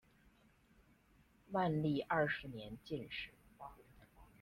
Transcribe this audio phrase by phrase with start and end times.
[1.51, 3.29] 万历二十年进士。